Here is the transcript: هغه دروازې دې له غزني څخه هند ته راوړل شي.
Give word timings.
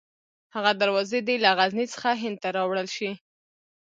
هغه 0.55 0.71
دروازې 0.81 1.19
دې 1.27 1.35
له 1.43 1.49
غزني 1.57 1.85
څخه 1.93 2.09
هند 2.21 2.37
ته 2.43 2.49
راوړل 2.57 2.87
شي. 2.95 3.11